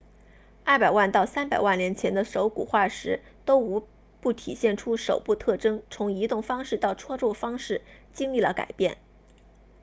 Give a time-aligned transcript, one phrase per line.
[0.65, 3.85] 200万到300万年前的手骨化石都无
[4.19, 8.97] 不体现出手部特征从移动方式到操作方式经历了改变